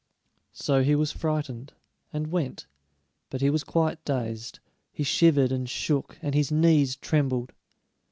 So 0.55 0.81
he 0.81 0.95
was 0.95 1.11
frightened, 1.11 1.73
and 2.11 2.31
went; 2.31 2.65
but 3.29 3.39
he 3.41 3.51
was 3.51 3.63
quite 3.63 4.03
dazed. 4.03 4.59
He 4.91 5.03
shivered 5.03 5.51
and 5.51 5.69
shook, 5.69 6.17
and 6.23 6.33
his 6.33 6.51
knees 6.51 6.95
trembled. 6.95 7.53